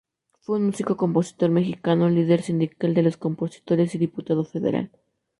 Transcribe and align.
Fue 0.39 0.57
un 0.57 0.65
músico 0.65 0.93
y 0.93 0.95
compositor 0.95 1.51
mexicano, 1.51 2.09
líder 2.09 2.41
sindical 2.41 2.95
de 2.95 3.03
los 3.03 3.17
compositores 3.17 3.93
y 3.93 3.99
Diputado 3.99 4.43
Federal. 4.43 4.89